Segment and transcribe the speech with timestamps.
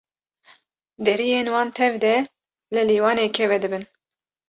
[1.05, 2.13] Deriyên wan tev de
[2.73, 3.83] li lîwanekê vedibin.